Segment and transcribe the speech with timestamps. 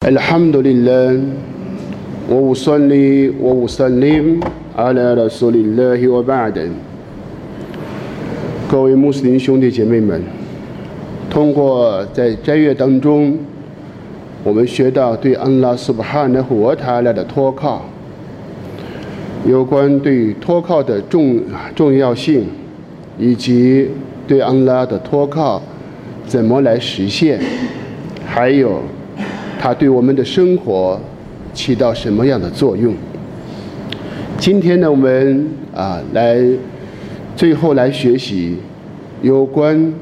[0.00, 1.20] الحمد لله
[2.30, 4.40] وأصلي وأسلم
[4.78, 6.70] على رسول الله وبعد
[8.70, 10.22] 各位穆斯林兄弟姐妹们，
[11.28, 13.36] 通过在斋月当中，
[14.42, 17.82] 我们学到对安拉苏巴哈纳胡瓦塔拉的托靠，
[19.46, 21.42] 有关对托靠的重
[21.76, 22.46] 重要性，
[23.18, 23.90] 以及
[24.26, 25.60] 对安拉的托靠
[26.26, 27.38] 怎么来实现，
[28.24, 28.80] 还有。
[29.62, 30.98] 它对我们的生活
[31.52, 32.94] 起到什么样的作用？
[34.38, 36.40] 今天呢，我们啊来
[37.36, 38.56] 最后来学习
[39.20, 39.92] 有关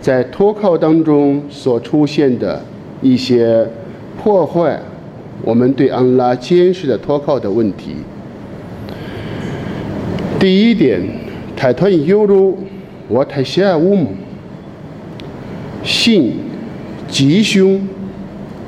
[0.00, 2.62] 在托靠当中所出现的
[3.00, 3.66] 一些
[4.22, 4.80] 破坏
[5.44, 7.96] 我们对安拉监视的托靠的问题。
[10.38, 11.00] 第一点，
[11.56, 12.56] 泰团犹如
[13.08, 14.12] 我太下乌姆
[15.82, 16.34] 信
[17.08, 17.80] 吉凶。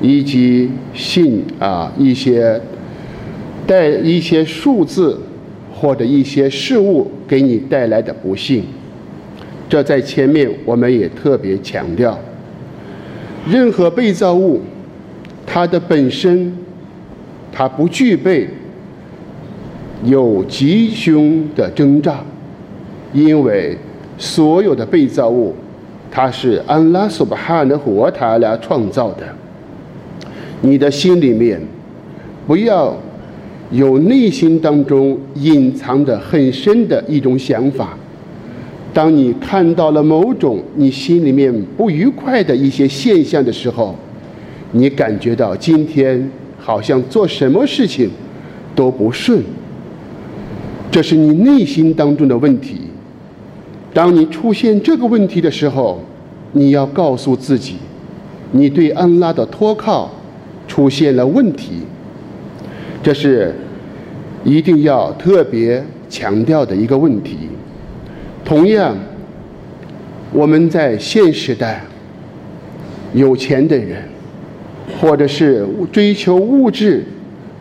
[0.00, 2.60] 以及信啊一些
[3.66, 5.18] 带一些数字
[5.72, 8.64] 或者一些事物给你带来的不幸，
[9.68, 12.18] 这在前面我们也特别强调。
[13.48, 14.60] 任何被造物，
[15.46, 16.56] 它的本身
[17.52, 18.48] 它不具备
[20.04, 22.24] 有吉凶的征兆，
[23.12, 23.76] 因为
[24.16, 25.54] 所有的被造物，
[26.10, 29.26] 它是安拉苏巴哈的活塔来创造的。
[30.64, 31.60] 你的心里面
[32.46, 32.96] 不要
[33.70, 37.94] 有内心当中隐藏的很深的一种想法。
[38.94, 43.94] 当你看到了某种你心里面不愉快的一些现象的时候，
[44.72, 48.08] 你感觉到今天好像做什么事情
[48.74, 49.42] 都不顺，
[50.90, 52.76] 这是你内心当中的问题。
[53.92, 56.00] 当你出现这个问题的时候，
[56.52, 57.74] 你要告诉自己，
[58.52, 60.10] 你对安拉的托靠。
[60.74, 61.82] 出现了问题，
[63.00, 63.54] 这是
[64.42, 65.80] 一定要特别
[66.10, 67.48] 强调的一个问题。
[68.44, 68.96] 同样，
[70.32, 71.84] 我们在现时代，
[73.12, 74.02] 有钱的人，
[75.00, 77.04] 或者是追求物质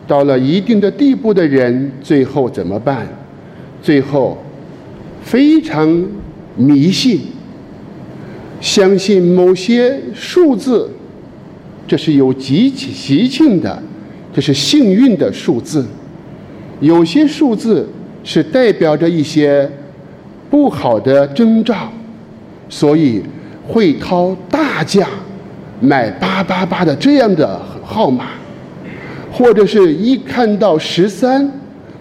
[0.08, 3.06] 到了一定的地步的人，最后怎么办？
[3.80, 4.36] 最后
[5.22, 6.04] 非常
[6.56, 7.20] 迷信，
[8.60, 10.90] 相信某些数字。
[11.86, 13.82] 这是有极其喜庆的，
[14.32, 15.84] 这是幸运的数字。
[16.80, 17.88] 有些数字
[18.22, 19.70] 是代表着一些
[20.50, 21.92] 不好的征兆，
[22.68, 23.22] 所以
[23.66, 25.08] 会掏大价
[25.80, 28.30] 买八八八的这样的号码，
[29.30, 31.50] 或者是一看到十三，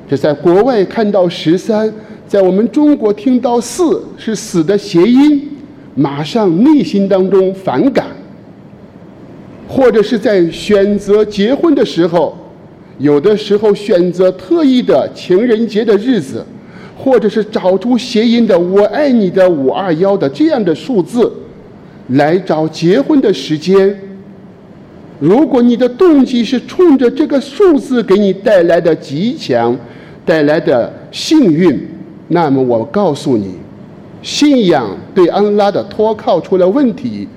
[0.09, 1.91] 这在国外看到十三，
[2.27, 5.49] 在我们中国听到四是死的谐音，
[5.93, 8.07] 马上内心当中反感。
[9.75, 12.37] 或者是在选择结婚的时候，
[12.99, 16.45] 有的时候选择特意的情人节的日子，
[16.95, 21.31] 或者是找出谐音的“我爱你”的五二幺的这样的数字，
[22.09, 23.99] 来找结婚的时间。
[25.19, 29.75] 如果你的动机是冲着这个数字给你带来的吉祥、
[30.23, 31.79] 带来的幸运，
[32.27, 33.55] 那么我告诉你，
[34.21, 37.27] 信仰对安拉的托靠出了问题。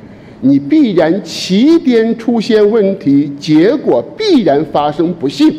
[0.46, 5.52] 你必然起点出现问题，结果必然发生不幸。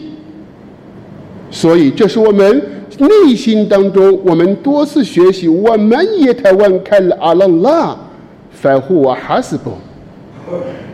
[1.51, 2.61] 所以，这是我们
[2.97, 5.49] 内心当中，我们多次学习。
[5.49, 7.97] 我们也台湾开了阿拉拉，
[8.49, 9.71] 反乎我还是不。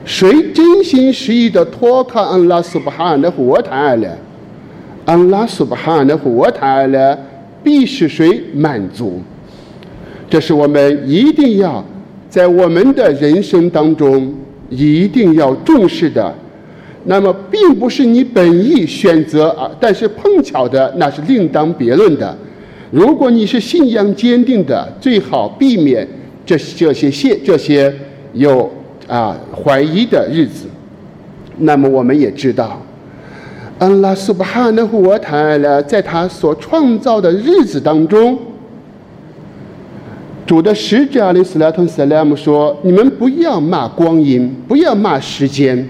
[0.04, 4.18] 谁真心实意的托靠安拉苏巴哈的活塔了，
[5.06, 7.16] 安拉苏巴哈的活塔了，
[7.64, 9.22] 必使谁满足？
[10.28, 11.86] 这是我们一定要。
[12.34, 14.34] 在我们的人生当中，
[14.68, 16.34] 一定要重视的。
[17.04, 22.36] 那么，并不是你本意选择啊，但是碰巧的那是另当别论的。
[22.90, 26.08] 如果你是信仰坚定的，最好避免
[26.44, 27.94] 这这些现这些
[28.34, 28.68] 有
[29.08, 30.66] 啊怀疑的日子。
[31.60, 32.82] 那么，我们也知道，
[33.78, 38.36] 安拉苏巴哈纳胡瓦塔拉在他所创造的日子当中。
[40.46, 45.88] 主的使者阿里斯拉特斯拉姆说：“你们不要骂光阴，不要骂时间，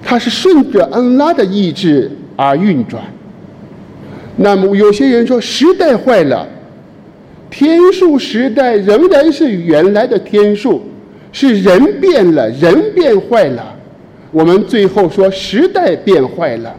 [0.00, 3.02] 它是顺着安拉的意志而运转。
[4.36, 6.46] 那么有些人说时代坏了，
[7.50, 10.80] 天数时代仍然是原来的天数，
[11.32, 13.74] 是人变了，人变坏了。
[14.30, 16.72] 我们最后说时代变坏了，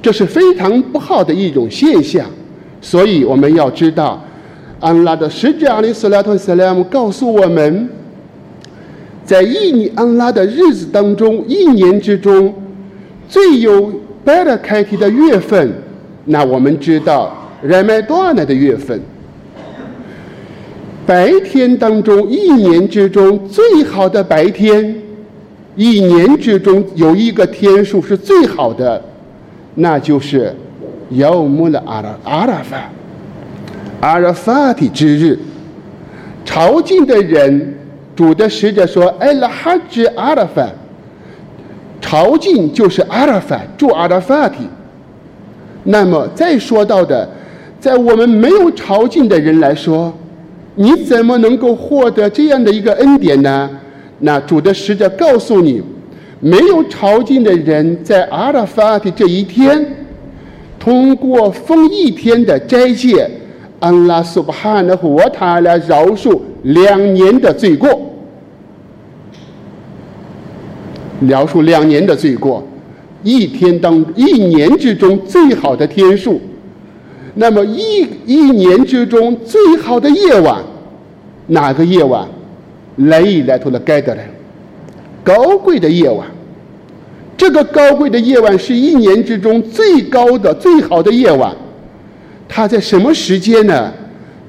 [0.00, 2.24] 这是非常不好的一种现象。
[2.80, 4.22] 所以我们要知道。”
[4.80, 7.88] 安拉的使者阿里斯拉特·斯拉姆告诉我们，
[9.24, 12.54] 在一年安拉的日子当中，一年之中
[13.28, 13.92] 最有
[14.24, 15.72] 白的开题的月份，
[16.26, 19.00] 那我们知道人们多纳的月份。
[21.06, 24.94] 白天当中，一年之中最好的白天，
[25.76, 29.02] 一年之中有一个天数是最好的，
[29.76, 30.54] 那就是
[31.10, 32.90] 姚穆的阿拉阿拉法，
[34.00, 35.38] 阿拉法提之日。
[36.44, 37.74] 朝觐的人，
[38.14, 40.68] 主的使者说：“哎，拉哈之阿拉法，
[42.00, 44.58] 朝觐就是阿拉法，住阿拉法提。”
[45.84, 47.28] 那么再说到的，
[47.80, 50.12] 在我们没有朝觐的人来说。
[50.78, 53.70] 你怎么能够获得这样的一个恩典呢？
[54.18, 55.82] 那主的使者告诉你，
[56.38, 59.84] 没有朝觐的人在阿拉法的这一天，
[60.78, 63.26] 通过封一天的斋戒，
[63.78, 67.88] 安拉苏巴哈的活他来饶恕两年的罪过，
[71.20, 72.66] 饶恕两年的罪过，
[73.22, 76.40] 一天当一年之中最好的天数。
[77.34, 80.62] 那么一一年之中最好的夜晚，
[81.48, 82.26] 哪个夜晚？
[82.96, 84.26] 来一来头的该得来，
[85.22, 86.26] 高贵的夜晚。
[87.36, 91.54] 这个高贵的夜晚是一年之中最高的、最好的夜晚。
[92.48, 93.92] 他在什么时间呢？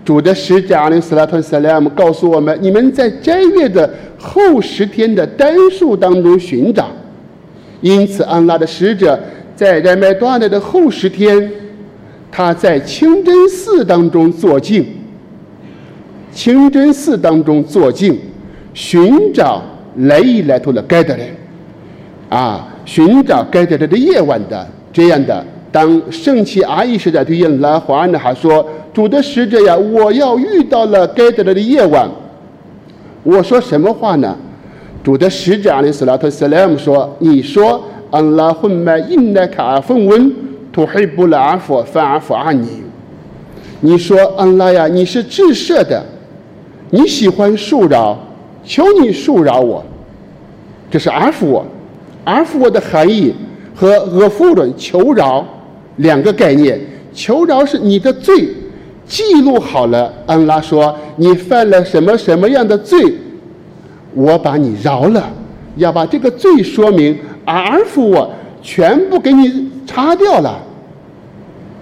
[0.06, 6.90] 主的使者阿林斯拉特萨拉姆告诉我们：你们在斋月的后十天的单数当中寻找。
[7.82, 9.20] 因此，安拉的使者
[9.56, 11.52] 在热麦多纳的后十天。
[12.30, 14.86] 他在清真寺当中坐静，
[16.32, 18.20] 清真寺当中坐静，
[18.74, 19.64] 寻找
[19.96, 21.28] 来伊来头的该德人，
[22.30, 25.44] 啊，寻找该德人的夜晚的这样的。
[25.72, 32.10] 当圣器阿依时代对应拉华呢，还说：“主的使者呀，我要遇到了该得人的夜晚。”
[33.24, 34.36] 我说什么话呢？
[35.04, 40.34] 主的使者阿里斯拉特斯莱姆说：“你说，安拉混麦印奈卡阿凤温。”
[40.70, 42.68] 不黑不拉佛反而佛阿你，
[43.80, 46.00] 你说安拉呀，你是至赦的，
[46.92, 48.16] 你喜欢恕饶，
[48.64, 49.84] 求你恕饶我。
[50.92, 51.66] 这是阿福我，
[52.26, 53.34] 阿福我的含义
[53.74, 55.44] 和阿夫伦求饶
[55.98, 56.80] 两个概念。
[57.14, 58.48] 求饶是你的罪
[59.08, 63.00] 记录好了，安拉说你犯了什么什么样的罪，
[64.14, 65.28] 我把你饶了，
[65.78, 68.30] 要把这个罪说明阿福我
[68.62, 70.60] 全部给你擦掉了。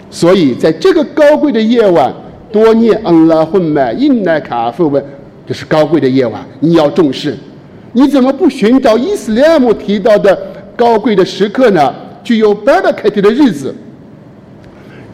[0.09, 2.13] 所以，在这个高贵的夜晚，
[2.49, 5.03] 多念安拉混麦印奈卡夫问，
[5.45, 7.35] 这是高贵的夜晚，你要重视。
[7.91, 10.39] 你怎么不寻找伊斯兰姆提到的
[10.77, 11.93] 高贵的时刻呢？
[12.23, 13.75] 具有巴拉凯蒂的日子，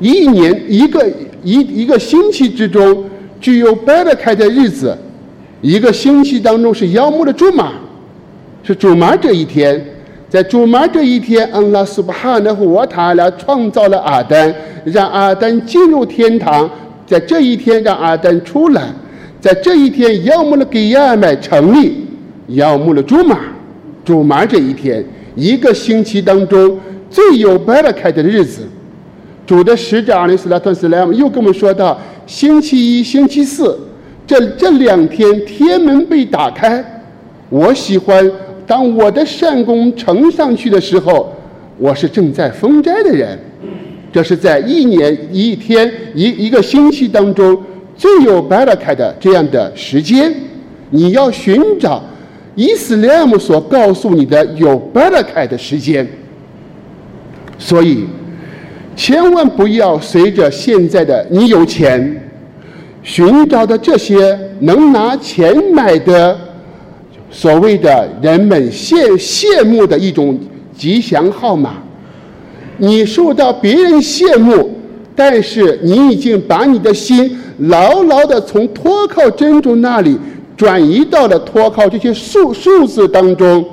[0.01, 1.07] 一年一个
[1.43, 3.05] 一一个星期之中
[3.39, 4.97] 具有巴拉凯的日子，
[5.61, 7.71] 一个星期当中是妖魔的朱马，
[8.63, 9.79] 是朱马这一天。
[10.27, 14.53] 在主马这一天，安拉苏巴哈纳胡瓦塔拉创造了阿丹，
[14.85, 16.69] 让阿丹进入天堂。
[17.05, 18.83] 在这一天，让阿丹出来。
[19.41, 22.05] 在这一天，要么了给亚麦成立，
[22.47, 23.39] 要么了主马。
[24.05, 25.03] 主马这一天，
[25.35, 28.61] 一个星期当中最有白了开的日子。
[29.51, 33.77] 主的使者阿里斯拉特斯莱姆又跟我们说到，星期一、星期四
[34.25, 36.81] 这这两天天门被打开。
[37.49, 38.31] 我喜欢。
[38.65, 41.35] 当我的善功呈上去的时候，
[41.77, 43.37] 我是正在封斋的人。
[44.13, 47.61] 这是在一年一天一一个星期当中
[47.97, 50.33] 最有巴拉开的这样的时间。
[50.91, 52.01] 你要寻找
[52.55, 56.07] 伊斯兰姆所告诉你的有巴拉开的时间。
[57.59, 58.05] 所以，
[58.95, 62.21] 千万不要随着现在的你有钱，
[63.01, 66.37] 寻找的这些能拿钱买的。
[67.33, 70.37] 所谓的人们羡羡慕的一种
[70.77, 71.75] 吉祥号码，
[72.77, 74.69] 你受到别人羡慕，
[75.15, 80.19] 但是你已经把你的心牢牢的从托靠真主那里
[80.57, 83.65] 转移到了托靠这些数数字当中。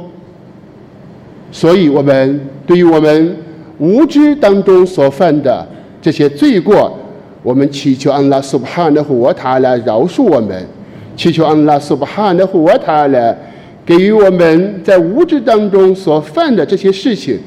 [1.50, 3.37] 所以，我们对于我们
[3.78, 5.66] 无知当中所犯的
[6.02, 6.97] 这些罪过，
[7.42, 10.66] 我们祈求安拉苏巴哈纳胡瓦塔来饶恕我们，
[11.16, 13.37] 祈求安拉苏巴哈纳胡瓦塔来。
[13.87, 17.38] 给予我们在无知当中所犯的这些事情，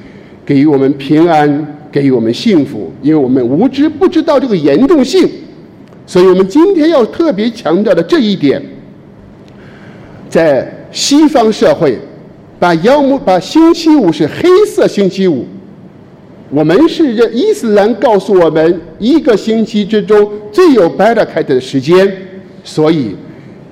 [0.44, 5.30] 给予我们平安，给予我们幸福，因为我们无知不知道这个严重性，
[6.08, 8.60] 所以我们今天要特别强调的这一点，
[10.28, 11.96] 在西方社会，
[12.58, 15.46] 把妖魔把星期五是黑色星期五，
[16.52, 22.12] 我们是这伊斯兰告诉我们一个星期之中最有白的开的时间，
[22.64, 23.16] 所以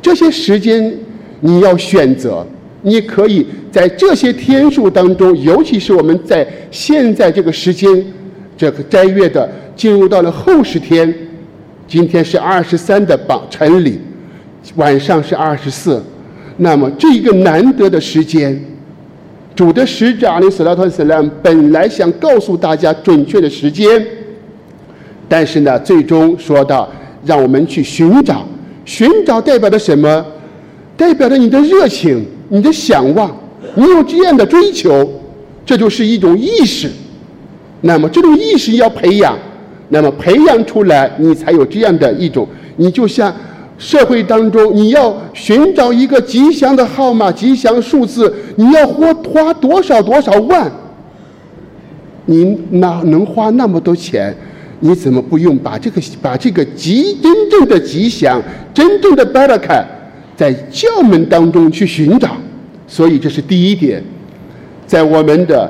[0.02, 0.98] 这些时间
[1.42, 2.46] 你要选择。
[2.82, 8.06] 你可以在这些天数当中，尤其是我们在现在这个时间，
[8.58, 11.14] 这个斋月的进入到了后十天，
[11.86, 14.00] 今天是二十三的榜晨礼，
[14.78, 16.02] 晚上是二十四，
[16.56, 18.58] 那么这一个难得的时间，
[19.60, 24.08] 主的使者阿里斯拉特斯拉本来想告诉大家准确的时间，
[25.28, 26.90] 但是呢，最终说到
[27.26, 28.48] 让我们去寻找，
[28.86, 30.26] 寻找代表的什么？
[30.96, 32.26] 代表着你的热情。
[32.48, 33.38] 你的向往，
[33.76, 35.08] 你有这样的追求，
[35.66, 36.90] 这就是一种意识。
[37.82, 39.38] 那么这种意识要培养，
[39.90, 42.48] 那么培养出来，你才有这样的一种。
[42.78, 43.36] 你就像
[43.80, 50.72] 社会当中，你要寻找一个吉祥的号码、吉祥数字，你要花花多少多少万？
[52.26, 54.36] 你哪能花那么多钱？
[54.82, 58.42] 你怎么不用把这个把这个吉真正的吉祥、
[58.74, 59.68] 真正的 b e t
[60.38, 62.38] 在教门当中去寻找，
[62.88, 64.02] 所以这是第一点，
[64.86, 65.70] 在我们的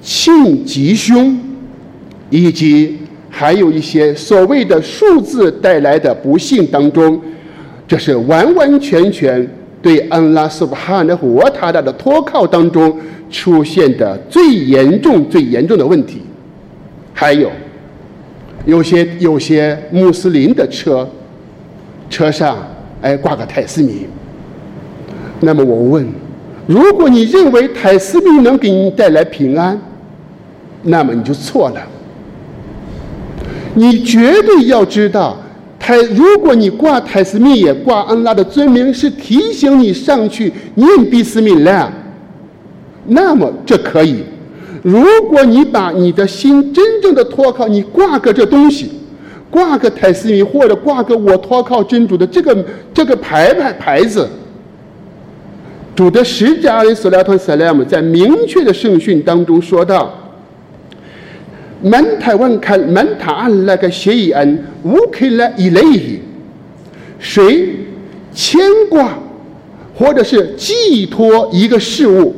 [0.00, 1.38] 庆吉凶，
[2.30, 2.98] 以及
[3.34, 7.18] 还有一些所谓的数字带来的不幸当中，
[7.88, 9.48] 这是完完全全
[9.80, 12.94] 对安拉苏巴哈的和他达的托靠当中
[13.30, 16.20] 出现的最严重、最严重的问题。
[17.14, 17.50] 还有，
[18.66, 21.08] 有些有些穆斯林的车，
[22.10, 22.58] 车上。
[23.00, 24.06] 哎，挂个泰斯米。
[25.40, 26.06] 那么我问：
[26.66, 29.80] 如果你认为泰斯米能给你带来平安，
[30.82, 31.80] 那么你就错了。
[33.74, 35.36] 你绝对要知道，
[35.78, 41.90] 泰如果你挂泰斯密也挂安拉的尊名，是提醒你上去念比斯米拉，
[43.06, 44.24] 那么这可以。
[44.82, 48.90] 如果你把你的心真正的托靠，你挂个这东西。
[49.50, 52.64] 挂个泰斯密，或者挂个我托靠真主的这个
[52.94, 54.26] 这个牌牌牌子。
[55.94, 60.10] 主的使者阿里斯莱特萨拉姆在明确的圣训当中说道
[61.82, 66.20] ：“门台问看门塔安那个协议恩无可来以类伊，
[67.18, 67.74] 谁
[68.32, 69.18] 牵挂
[69.94, 72.34] 或者是寄托一个事物，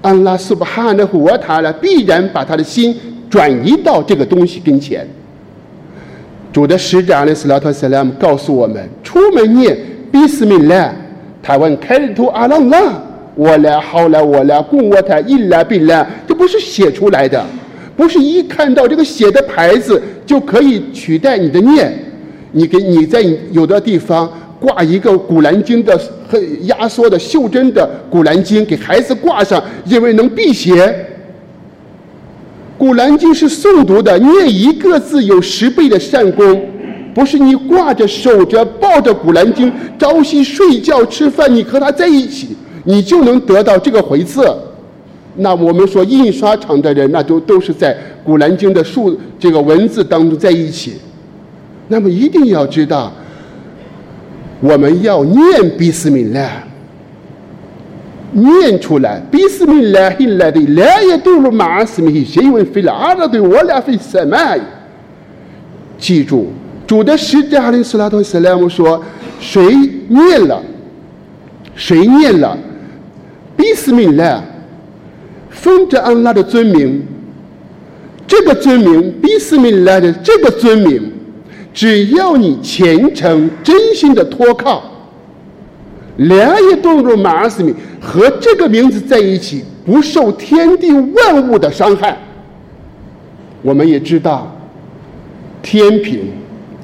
[0.00, 2.96] 安拉苏巴哈的和他呢，必然把他的心
[3.28, 5.06] 转移到这个东西跟前。”
[6.52, 9.76] 主的使者阿里斯拉特·塞拉姆告诉我们：出门念
[10.10, 10.92] 比斯米拉，
[11.42, 13.00] 他问开图阿朗拉，
[13.34, 17.44] 我来好来我来供我他一拉比拉，这不是写出来的，
[18.00, 21.92] 不是一看到这个写的牌子就可以取代你的念。
[22.52, 24.26] 你给你在有的地方
[24.58, 31.08] 挂一个古兰经的很压缩的袖珍的古兰经，给孩子挂上，认为能辟邪。
[32.78, 36.58] 古兰经是诵读的，念一个字有十倍的善功，
[37.14, 44.42] 不是你挂着、守着、抱着古兰经，朝夕睡觉、吃饭，你和他在一起，你就能得到这个回赐。
[45.40, 50.94] 那我们说印刷厂的人，那都都是在古兰经的数这个文字当中在一起。
[51.88, 53.12] 那么一定要知道，
[54.60, 55.44] 我们要念
[55.76, 56.48] 比斯米拉。
[58.32, 64.38] 念出来，比斯米拉希来的，来也都是马斯米希，因为飞了阿拉对我俩飞什么？
[65.98, 66.46] 记住，
[66.86, 69.02] 主的使者哈里斯拉托斯莱姆说：
[69.40, 69.60] 谁
[70.06, 70.62] 念了，
[71.74, 72.56] 谁念了，
[73.56, 74.40] 比斯米拉，
[75.60, 77.02] 奉着安拉的尊名，
[78.26, 81.12] 这个尊名，比斯米拉的这个尊名，
[81.74, 84.82] 只要你虔诚、真心的托靠。
[86.16, 92.16] 两也动入马斯米和这个名字在一起，不受天地万物的伤害。
[93.60, 94.50] 我们也知道，
[95.60, 96.20] 天平，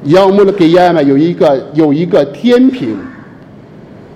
[0.05, 2.95] 要么的给亚嘛有一个有一个天平，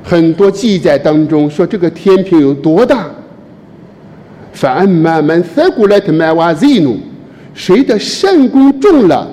[0.02, 3.06] 很多记载当中说这个天平有多大。
[4.52, 6.98] 反慢慢塞过来的麦瓦吉努，
[7.54, 9.26] 谁的善功重了，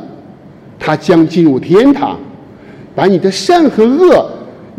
[0.79, 2.17] 他将进入天堂。
[2.95, 4.27] 把你的善和恶。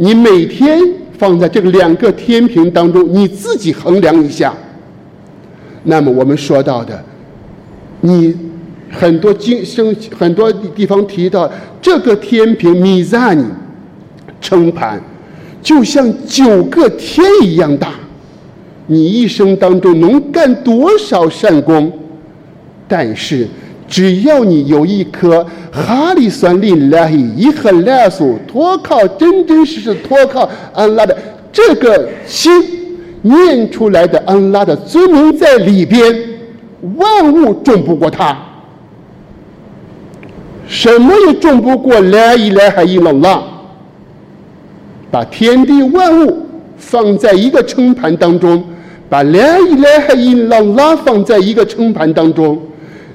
[0.01, 0.81] 你每天
[1.19, 4.53] 放在这个两个天平当中，你自己衡量一下。
[5.85, 7.05] 那么我们说到的，
[8.01, 8.35] 你
[8.91, 13.45] 很多经生很多地方提到这个天平米赞尼
[14.41, 15.01] 称盘，
[15.63, 17.93] 就像九个天一样大。
[18.89, 21.93] 你一生当中能干多少善功？
[22.89, 23.47] 但是。
[23.91, 25.43] 只要你有一颗
[25.73, 31.17] 哈里酸林拉希一颗拉苏托靠真真实实托靠安拉的
[31.51, 32.53] 这个心
[33.23, 36.15] 念出来的安拉的尊名在里边，
[36.97, 38.37] 万物重不过他，
[40.67, 43.43] 什么也重不过来一来还一冷浪，
[45.11, 48.63] 把天地万物放在一个称盘当中，
[49.09, 52.61] 把来一来还一朗拉放在一个称盘当中，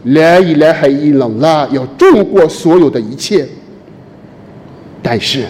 [0.06, 3.48] 来一来还一朗拉要重过所有的一切。
[5.02, 5.44] 但是，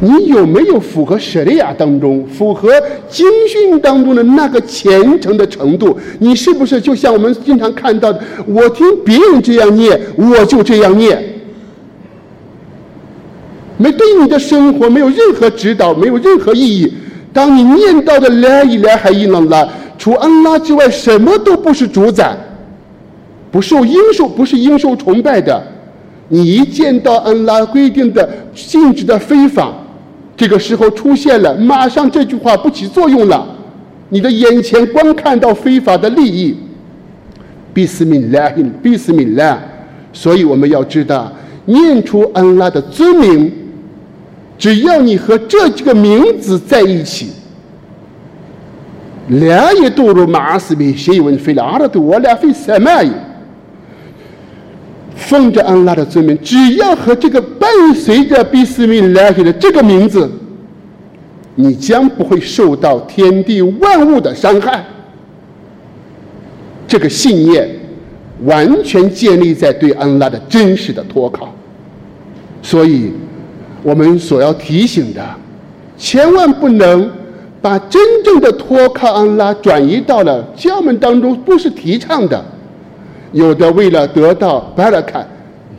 [0.00, 2.70] 你有没有符合舍利亚当中、符合
[3.08, 5.98] 经训当中的那个虔诚的程度？
[6.20, 11.22] 你是不是就像我们经常看到的，我听别人这样念，我就这样念？
[13.76, 16.92] 没对你的生活没有任何指导，没有任何意义。
[17.32, 19.66] 当你念到的来一来还一朗拉，
[20.00, 22.34] 除安拉之外，什么都不是主宰，
[23.50, 25.62] 不受应受，不是应受崇拜的。
[26.28, 29.74] 你一见到安拉规定的禁止的非法，
[30.34, 33.46] 这个时候出现了，马上这句话不起作用了。
[34.08, 36.56] 你的眼前光看到非法的利益，
[37.74, 38.50] 比斯米拉，
[38.82, 39.60] 比斯米拉。
[40.14, 41.30] 所以我们要知道，
[41.66, 43.52] 念出安拉的尊名。
[44.56, 47.28] 只要你和这几个名字在一起，
[49.30, 53.10] 两也堕入马斯比，谁问费了阿拉多，我俩费三万亿。
[55.16, 60.30] 奉着安拉的尊名，只要和这个伴随着比斯米来的这个名字，
[61.54, 64.84] 你将不会受到天地万物的伤害。
[66.86, 67.68] 这个信念
[68.44, 71.54] 完全建立在对安拉的真实的托靠，
[72.62, 73.12] 所以。
[73.82, 75.26] 我们所要提醒的，
[75.96, 77.10] 千万不能
[77.62, 82.42] 把真正的托靠安拉转移到了教门当中，不是提倡的。
[83.32, 85.24] 有的为了得到巴拉卡，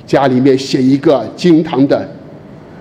[0.06, 2.10] 家里面写一个金堂的，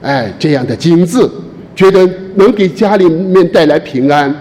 [0.02, 1.30] 哎，这样的金字，
[1.75, 4.35] 觉得能给家里面带来平安，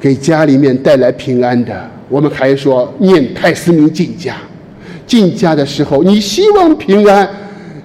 [0.00, 1.88] 给家里面带来平安的。
[2.08, 4.36] 我们还说念泰斯明进家，
[5.06, 7.28] 进家的时候，你希望平安。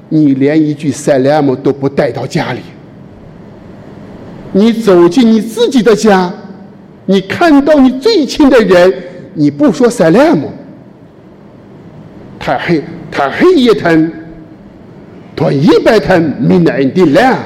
[0.10, 2.62] 你连一句塞莱姆都不带到家里，
[4.54, 6.32] 你走进你自己的家，
[7.06, 8.94] 你看到你最亲的人，
[9.34, 10.50] 你不说塞莱姆，
[12.39, 14.12] 他黑他黑一疼，
[15.36, 17.38] 他一百腾米奈的来，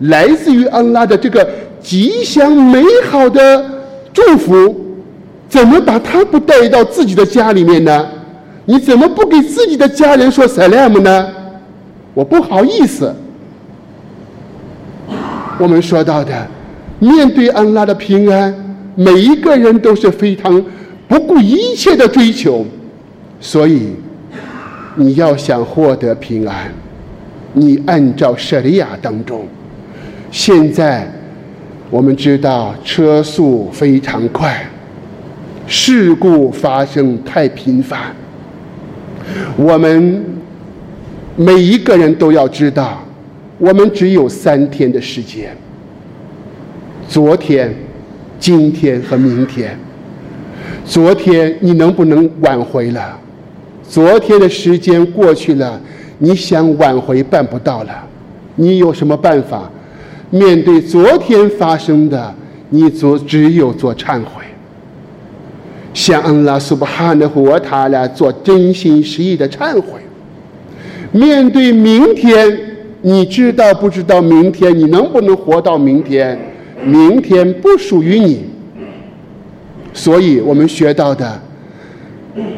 [0.00, 1.48] 来自于安拉的这个
[1.80, 3.64] 吉祥美好的
[4.12, 4.74] 祝福，
[5.48, 8.08] 怎么把他不带到自己的家里面呢？
[8.64, 11.28] 你怎么不给自己的家人说塞莱姆呢？
[12.14, 13.14] 我不好意思。
[15.60, 16.46] 我们说到的，
[16.98, 18.54] 面对安拉的平安，
[18.94, 20.64] 每一个人都是非常
[21.06, 22.64] 不顾一切的追求。
[23.38, 23.90] 所以，
[24.96, 26.72] 你要想获得平安，
[27.52, 29.46] 你按照舍利亚当中。
[30.30, 31.06] 现在
[31.90, 34.66] 我们知道车速非常快，
[35.66, 38.16] 事故发生太频繁，
[39.58, 40.24] 我们。
[41.36, 43.02] 每一个人都要知道，
[43.60, 45.54] 我们只有三天的时间。
[47.06, 47.72] 昨天、
[48.38, 49.78] 今天和明天。
[50.84, 53.18] 昨天你能不能挽回了？
[53.86, 55.78] 昨天的时间过去了，
[56.18, 58.06] 你想挽回办不到了。
[58.56, 59.70] 你有什么办法？
[60.30, 62.34] 面对昨天发生的，
[62.70, 64.42] 你做只有做忏悔，
[65.92, 70.00] 向安拉苏巴哈的和他俩做真心实意的忏悔。
[71.12, 72.69] 面对明天，
[73.02, 76.38] 你知道不知道明天你能不能活到明天？
[76.82, 78.42] 明天不属于你，
[79.92, 81.40] 所以我们学到的，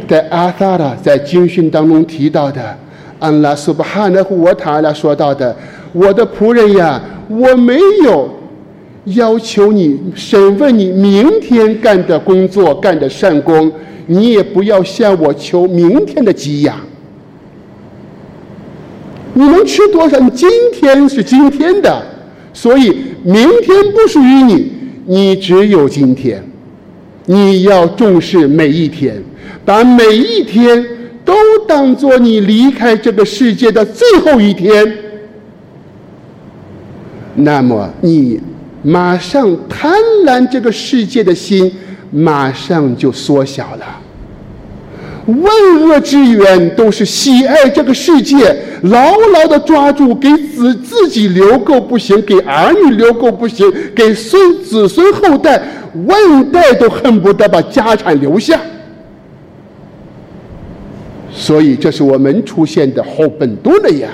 [0.07, 2.79] 在阿萨拉在经训当中提到的，
[3.19, 5.57] 安拉苏巴哈纳胡塔拉说到的，
[5.93, 8.29] 我的仆人呀，我没有
[9.07, 13.73] 要求你审问你明天干的工作干的善功，
[14.07, 16.77] 你也不要向我求明天的给养。
[19.35, 20.19] 你能吃多少？
[20.19, 22.05] 你今天是今天的，
[22.53, 22.89] 所以
[23.25, 24.73] 明天不属于你，
[25.07, 26.43] 你只有今天。
[27.27, 29.23] 你要重视每一天，
[29.65, 30.85] 把每一天
[31.25, 31.35] 都
[31.69, 34.93] 当做你离开这个世界的最后一天。
[37.37, 38.41] 那么，你
[38.83, 39.95] 马上贪
[40.27, 41.73] 婪这个世界的心，
[42.11, 44.01] 马上就缩小了。
[45.27, 55.63] 万恶之源都是喜爱这个世界，牢牢的抓住，给子自己留够不行，给儿女留够不行，给孙子孙后代
[56.07, 58.61] 万代都恨不得把家产留下。
[61.31, 64.09] 所以，这是我们出现的后本多的呀。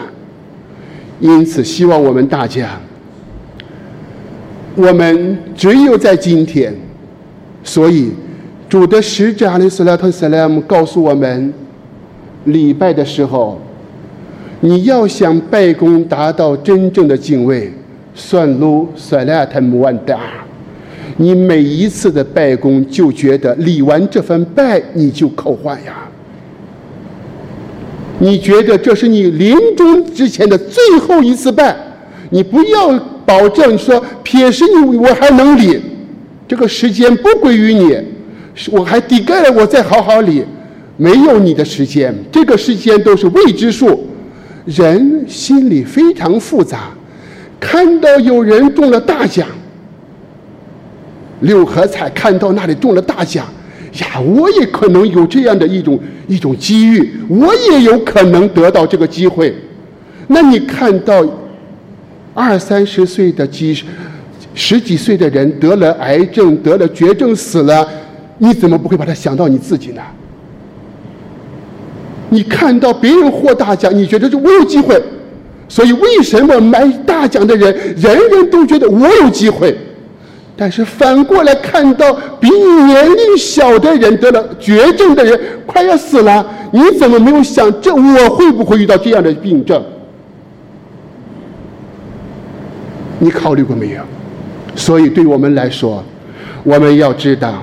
[1.21, 2.79] 因此，希望我们大家，
[4.75, 6.75] 我们只有在今天，
[7.65, 8.13] 所以。
[8.69, 11.53] 主的使者阿里斯莱特斯莱姆告诉我们：
[12.45, 13.59] 礼拜的时候，
[14.61, 17.73] 你要想拜功达到真正的敬畏，
[18.15, 20.21] 算路算拉特姆万达，
[21.17, 26.05] 你每一次的拜功就觉得礼完这份拜你就扣换呀。
[28.19, 31.75] 你觉得这是你临终之前的最后一次拜，
[32.29, 35.81] 你不要保证说撇是你我还能礼，
[36.47, 37.97] 这个时间不归于你，
[38.73, 40.45] 我还抵盖了我再好好里，
[40.97, 44.07] 没有你的时间，这个时间都是未知数，
[44.65, 46.91] 人心里非常复杂，
[47.61, 49.47] 看到有人中了大奖。
[51.41, 53.47] 六合彩看到那里中了大奖，
[54.01, 59.55] 呀，我也可能有这样的一种一种机遇，我也有可能得到这个机会。
[60.27, 61.25] 那你看到
[62.35, 63.85] 二三十岁的几
[64.53, 67.89] 十几岁的人得了癌症，得了绝症死了，
[68.39, 70.03] 你怎么不会把它想到你自己呢？
[72.31, 75.03] 你看到别人获大奖，你觉得这我有机会，
[75.69, 79.77] 所以为什么买大奖的人人人都觉得我有机会？
[80.55, 89.83] 但是反过来看到比你年龄小的人得了绝症的人快要死了，你怎么没有想这我会不会遇到这样的病症？
[93.21, 94.03] 你考虑过没有？
[94.77, 96.05] 所以对我们来说，
[96.63, 97.63] 我们要知道，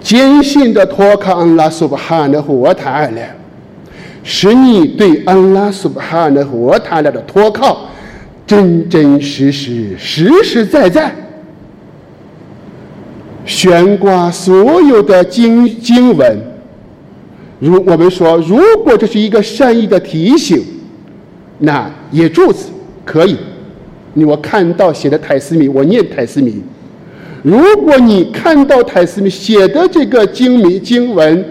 [0.00, 3.36] 坚信的托靠安拉苏巴哈的和塔尔来，
[4.22, 7.86] 使你对安拉苏巴哈的和塔尔的托靠
[8.46, 11.14] 真真实实、实实在在。
[13.44, 16.38] 悬挂所有的经经文，
[17.58, 20.62] 如我们说，如果这是一个善意的提醒，
[21.58, 22.66] 那也柱子
[23.04, 23.36] 可以。
[24.14, 26.62] 你我看到写的泰斯米，我念泰斯米。
[27.42, 31.44] 如果你看到泰斯米写的这个经米经文，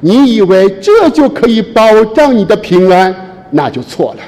[0.00, 3.14] 你以为这就可以保障你的平安，
[3.50, 4.20] 那就错了。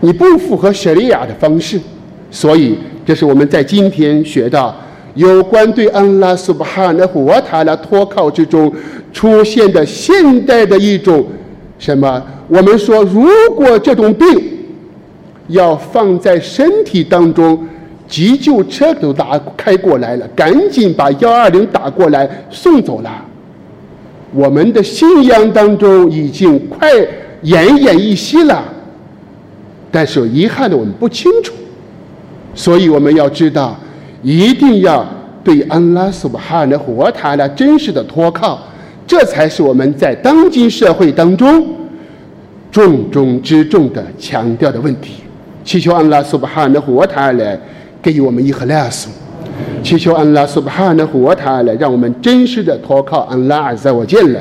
[0.00, 1.78] 你不符合舍利亚的方式，
[2.30, 4.74] 所以这是我们在今天学到。
[5.14, 8.72] 有关对安拉苏巴哈纳胡瓦塔拉托靠之中
[9.12, 11.26] 出现的现代的一种
[11.80, 12.22] 什么？
[12.46, 14.26] 我们说，如果这种病
[15.48, 17.66] 要放在身体当中，
[18.10, 23.10] 急救车都打开过来了，赶紧把幺二零打过来送走了。
[24.34, 26.90] 我们的信仰当中已经快
[27.44, 28.62] 奄奄一息了，
[29.90, 31.54] 但是遗憾的我们不清楚，
[32.54, 33.78] 所以我们要知道。
[34.22, 35.02] 一定要
[35.42, 38.60] 对安拉苏巴哈的活塔的真实的托靠，
[39.06, 41.66] 这才是我们在当今社会当中
[42.70, 45.22] 重中之重的强调的问题。
[45.64, 47.58] 祈求安拉苏巴哈的活塔来
[48.01, 49.09] 给予我们一颗拉苏，
[49.83, 54.39] 祈求安拉苏巴哈的活塔来让我们真实的托靠安拉阿在我见了，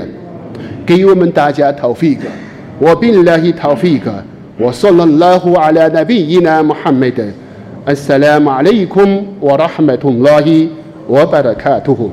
[0.85, 2.23] 给予我们大家讨费个，
[2.79, 4.12] 我并来去讨费个，
[4.59, 7.25] 我说了拉胡阿拉那比伊那穆罕默德。
[7.85, 9.09] السلام عليكم
[9.43, 10.69] ورحمة الله
[11.09, 12.11] وبركاته